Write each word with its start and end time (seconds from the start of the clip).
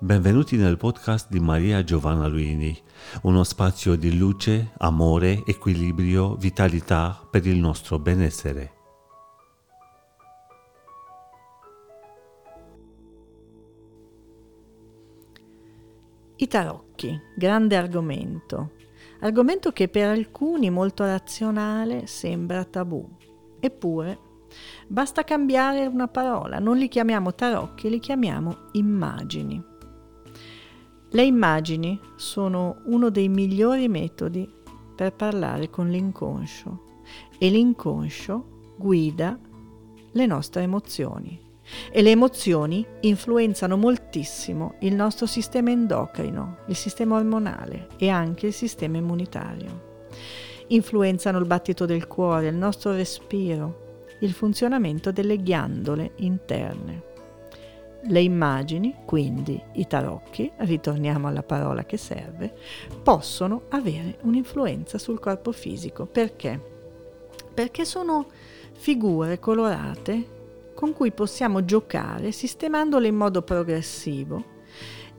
Benvenuti 0.00 0.56
nel 0.56 0.76
podcast 0.76 1.30
di 1.30 1.38
Maria 1.38 1.84
Giovanna 1.84 2.26
Luini, 2.26 2.76
uno 3.22 3.44
spazio 3.44 3.94
di 3.94 4.18
luce, 4.18 4.72
amore, 4.78 5.44
equilibrio, 5.46 6.34
vitalità 6.34 7.24
per 7.30 7.46
il 7.46 7.58
nostro 7.58 8.00
benessere. 8.00 8.72
I 16.36 16.48
tarocchi, 16.48 17.16
grande 17.36 17.76
argomento. 17.76 18.72
Argomento 19.20 19.70
che 19.70 19.88
per 19.88 20.08
alcuni 20.08 20.70
molto 20.70 21.04
razionale 21.04 22.08
sembra 22.08 22.64
tabù. 22.64 23.08
Eppure, 23.60 24.18
basta 24.88 25.22
cambiare 25.22 25.86
una 25.86 26.08
parola, 26.08 26.58
non 26.58 26.76
li 26.76 26.88
chiamiamo 26.88 27.32
tarocchi, 27.32 27.88
li 27.88 28.00
chiamiamo 28.00 28.70
immagini. 28.72 29.72
Le 31.14 31.22
immagini 31.22 32.00
sono 32.16 32.78
uno 32.86 33.08
dei 33.08 33.28
migliori 33.28 33.86
metodi 33.86 34.52
per 34.96 35.12
parlare 35.12 35.70
con 35.70 35.88
l'inconscio 35.88 37.02
e 37.38 37.50
l'inconscio 37.50 38.72
guida 38.76 39.38
le 40.10 40.26
nostre 40.26 40.62
emozioni 40.62 41.40
e 41.92 42.02
le 42.02 42.10
emozioni 42.10 42.84
influenzano 43.02 43.76
moltissimo 43.76 44.74
il 44.80 44.96
nostro 44.96 45.26
sistema 45.26 45.70
endocrino, 45.70 46.56
il 46.66 46.74
sistema 46.74 47.16
ormonale 47.16 47.90
e 47.96 48.08
anche 48.08 48.48
il 48.48 48.52
sistema 48.52 48.96
immunitario. 48.96 50.08
Influenzano 50.66 51.38
il 51.38 51.46
battito 51.46 51.86
del 51.86 52.08
cuore, 52.08 52.48
il 52.48 52.56
nostro 52.56 52.90
respiro, 52.90 54.06
il 54.18 54.32
funzionamento 54.32 55.12
delle 55.12 55.40
ghiandole 55.40 56.14
interne. 56.16 57.13
Le 58.06 58.20
immagini, 58.20 58.96
quindi 59.06 59.60
i 59.72 59.86
tarocchi, 59.86 60.52
ritorniamo 60.56 61.26
alla 61.26 61.42
parola 61.42 61.84
che 61.84 61.96
serve, 61.96 62.54
possono 63.02 63.62
avere 63.70 64.18
un'influenza 64.22 64.98
sul 64.98 65.18
corpo 65.18 65.52
fisico. 65.52 66.04
Perché? 66.04 66.60
Perché 67.54 67.84
sono 67.86 68.26
figure 68.72 69.38
colorate 69.38 70.72
con 70.74 70.92
cui 70.92 71.12
possiamo 71.12 71.64
giocare 71.64 72.30
sistemandole 72.30 73.08
in 73.08 73.14
modo 73.14 73.40
progressivo 73.40 74.52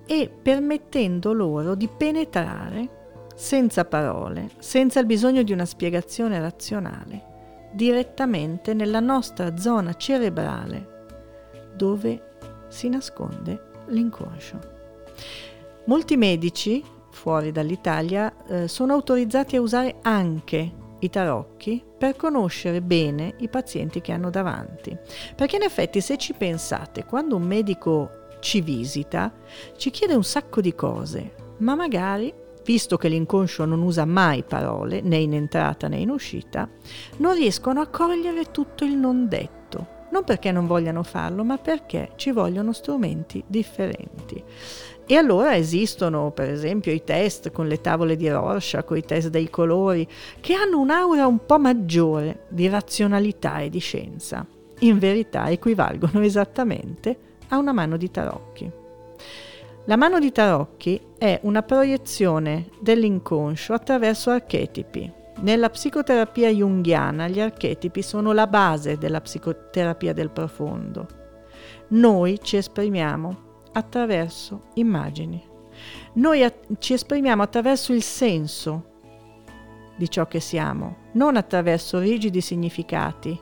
e 0.05 0.29
permettendo 0.29 1.33
loro 1.33 1.73
di 1.73 1.87
penetrare 1.87 3.03
senza 3.33 3.85
parole, 3.85 4.51
senza 4.59 4.99
il 4.99 5.07
bisogno 5.07 5.41
di 5.41 5.51
una 5.51 5.65
spiegazione 5.65 6.39
razionale, 6.39 7.23
direttamente 7.73 8.75
nella 8.75 8.99
nostra 8.99 9.57
zona 9.57 9.93
cerebrale 9.95 10.93
dove 11.75 12.34
si 12.69 12.89
nasconde 12.89 13.71
l'inconscio. 13.87 14.59
Molti 15.85 16.17
medici 16.17 16.83
fuori 17.11 17.51
dall'Italia 17.51 18.33
eh, 18.47 18.67
sono 18.67 18.93
autorizzati 18.93 19.55
a 19.55 19.61
usare 19.61 19.95
anche 20.01 20.83
i 20.99 21.09
tarocchi 21.09 21.83
per 21.97 22.15
conoscere 22.15 22.81
bene 22.81 23.35
i 23.39 23.49
pazienti 23.49 24.01
che 24.01 24.11
hanno 24.11 24.29
davanti. 24.29 24.97
Perché 25.35 25.55
in 25.55 25.63
effetti 25.63 26.01
se 26.01 26.17
ci 26.17 26.33
pensate, 26.33 27.05
quando 27.05 27.35
un 27.35 27.43
medico 27.43 28.23
ci 28.39 28.61
visita, 28.61 29.31
ci 29.77 29.89
chiede 29.89 30.13
un 30.13 30.23
sacco 30.23 30.61
di 30.61 30.75
cose, 30.75 31.33
ma 31.57 31.75
magari, 31.75 32.33
visto 32.63 32.97
che 32.97 33.07
l'inconscio 33.07 33.65
non 33.65 33.81
usa 33.81 34.05
mai 34.05 34.43
parole, 34.43 35.01
né 35.01 35.17
in 35.17 35.33
entrata 35.33 35.87
né 35.87 35.97
in 35.97 36.09
uscita, 36.09 36.69
non 37.17 37.33
riescono 37.33 37.81
a 37.81 37.87
cogliere 37.87 38.51
tutto 38.51 38.83
il 38.83 38.95
non 38.95 39.27
detto. 39.27 39.64
Non 40.15 40.23
perché 40.23 40.53
non 40.53 40.65
vogliano 40.65 41.03
farlo, 41.03 41.43
ma 41.43 41.57
perché 41.57 42.11
ci 42.15 42.31
vogliono 42.31 42.71
strumenti 42.71 43.43
differenti. 43.45 44.41
E 45.05 45.15
allora 45.17 45.57
esistono 45.57 46.31
per 46.31 46.49
esempio 46.49 46.93
i 46.93 47.03
test 47.03 47.51
con 47.51 47.67
le 47.67 47.81
tavole 47.81 48.15
di 48.15 48.29
Rorschach 48.29 48.91
o 48.91 48.95
i 48.95 49.03
test 49.03 49.27
dei 49.27 49.49
colori 49.49 50.07
che 50.39 50.53
hanno 50.53 50.79
un'aura 50.79 51.27
un 51.27 51.45
po' 51.45 51.59
maggiore 51.59 52.45
di 52.47 52.69
razionalità 52.69 53.59
e 53.59 53.69
di 53.69 53.79
scienza. 53.79 54.47
In 54.79 54.99
verità 54.99 55.49
equivalgono 55.49 56.21
esattamente 56.23 57.17
a 57.49 57.57
una 57.57 57.73
mano 57.73 57.97
di 57.97 58.09
tarocchi. 58.09 58.71
La 59.83 59.97
mano 59.97 60.19
di 60.19 60.31
tarocchi 60.31 60.97
è 61.17 61.41
una 61.43 61.61
proiezione 61.61 62.69
dell'inconscio 62.79 63.73
attraverso 63.73 64.29
archetipi. 64.29 65.23
Nella 65.41 65.69
psicoterapia 65.69 66.49
junghiana 66.49 67.27
gli 67.27 67.41
archetipi 67.41 68.01
sono 68.01 68.31
la 68.31 68.47
base 68.47 68.97
della 68.97 69.21
psicoterapia 69.21 70.13
del 70.13 70.31
profondo. 70.31 71.07
Noi 71.89 72.39
ci 72.41 72.55
esprimiamo 72.55 73.43
attraverso 73.73 74.67
immagini. 74.75 75.43
Noi 76.13 76.43
a- 76.43 76.53
ci 76.79 76.93
esprimiamo 76.93 77.43
attraverso 77.43 77.91
il 77.91 78.01
senso 78.01 78.93
di 79.97 80.09
ciò 80.09 80.25
che 80.25 80.39
siamo, 80.39 80.97
non 81.13 81.35
attraverso 81.35 81.99
rigidi 81.99 82.41
significati 82.41 83.37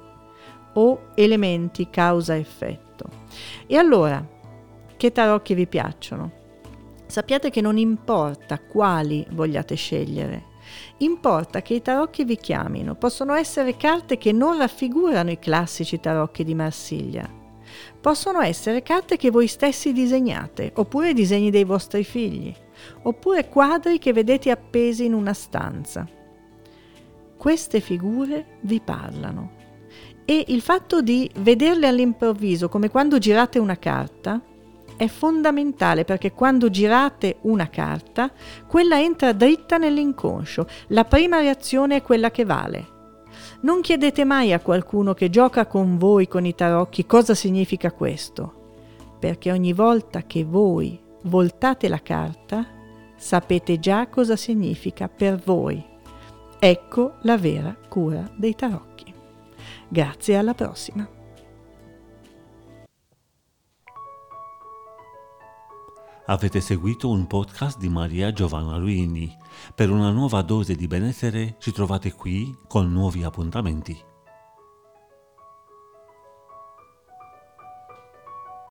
o 0.74 1.10
elementi 1.16 1.90
causa-effetto. 1.90 3.06
E 3.68 3.78
allora, 3.78 4.26
che 4.98 5.12
tarocchi 5.12 5.54
vi 5.54 5.68
piacciono? 5.68 6.32
Sappiate 7.06 7.52
che 7.52 7.62
non 7.62 7.78
importa 7.78 8.60
quali 8.60 9.26
vogliate 9.32 9.76
scegliere, 9.76 10.52
importa 10.98 11.62
che 11.62 11.76
i 11.76 11.82
tarocchi 11.82 12.24
vi 12.24 12.38
chiamino. 12.38 12.96
Possono 12.96 13.34
essere 13.34 13.78
carte 13.78 14.18
che 14.18 14.32
non 14.32 14.58
raffigurano 14.58 15.32
i 15.32 15.40
classici 15.40 16.00
tarocchi 16.00 16.44
di 16.44 16.56
Marsiglia, 16.56 17.42
Possono 18.00 18.42
essere 18.42 18.84
carte 18.84 19.18
che 19.18 19.32
voi 19.32 19.48
stessi 19.48 19.94
disegnate, 19.94 20.72
oppure 20.76 21.14
disegni 21.14 21.50
dei 21.50 21.64
vostri 21.64 22.04
figli, 22.04 22.54
oppure 23.04 23.48
quadri 23.48 23.98
che 23.98 24.14
vedete 24.14 24.52
appesi 24.52 25.06
in 25.06 25.14
una 25.14 25.34
stanza. 25.34 26.08
Queste 27.38 27.80
figure 27.80 28.58
vi 28.62 28.80
parlano 28.80 29.62
e 30.26 30.46
il 30.48 30.62
fatto 30.62 31.02
di 31.02 31.30
vederle 31.40 31.88
all'improvviso, 31.88 32.70
come 32.70 32.90
quando 32.90 33.18
girate 33.18 33.60
una 33.60 33.78
carta, 33.78 34.42
è 34.96 35.08
fondamentale 35.08 36.06
perché 36.06 36.32
quando 36.32 36.70
girate 36.70 37.38
una 37.42 37.70
carta, 37.70 38.32
quella 38.68 39.00
entra 39.00 39.32
dritta 39.34 39.78
nell'inconscio. 39.78 40.68
La 40.88 41.06
prima 41.06 41.40
reazione 41.40 41.98
è 41.98 42.02
quella 42.02 42.32
che 42.32 42.46
vale. 42.46 42.88
Non 43.62 43.82
chiedete 43.82 44.26
mai 44.26 44.54
a 44.54 44.60
qualcuno 44.60 45.14
che 45.14 45.30
gioca 45.30 45.66
con 45.66 45.98
voi 45.98 46.28
con 46.28 46.46
i 46.46 46.54
tarocchi 46.54 47.06
cosa 47.06 47.34
significa 47.34 47.92
questo, 47.92 48.76
perché 49.20 49.52
ogni 49.52 49.74
volta 49.74 50.24
che 50.24 50.44
voi 50.44 51.00
voltate 51.24 51.88
la 51.88 52.02
carta 52.02 52.68
sapete 53.16 53.80
già 53.80 54.08
cosa 54.08 54.36
significa 54.36 55.08
per 55.08 55.42
voi. 55.44 55.84
Ecco 56.60 57.16
la 57.22 57.38
vera 57.38 57.76
cura 57.88 58.30
dei 58.36 58.56
tarocchi. 58.56 59.14
Grazie, 59.88 60.38
alla 60.38 60.54
prossima. 60.54 61.23
Avete 66.26 66.62
seguito 66.62 67.10
un 67.10 67.28
podcast 67.28 67.78
di 67.78 67.90
Maria 67.90 68.32
Giovanna 68.32 68.78
Luini. 68.78 69.30
Per 69.76 69.90
una 69.90 70.10
nuova 70.10 70.42
dose 70.42 70.74
di 70.74 70.88
benessere 70.88 71.58
ci 71.60 71.74
trovate 71.74 72.14
qui 72.14 72.56
con 72.66 72.90
nuovi 72.94 73.24
appuntamenti. 73.24 74.13